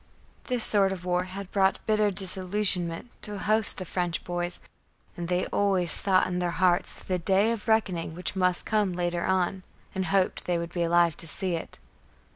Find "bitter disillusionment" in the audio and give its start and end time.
1.85-3.11